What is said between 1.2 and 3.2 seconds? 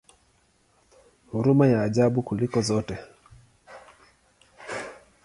Huruma ya ajabu kuliko zote!